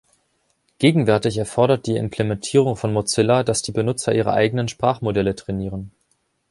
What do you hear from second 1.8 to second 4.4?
die Implementierung von Mozilla, dass die Benutzer ihre